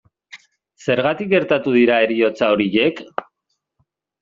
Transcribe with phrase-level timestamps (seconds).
[0.85, 3.05] Zergatik gertatu dira heriotza horiek?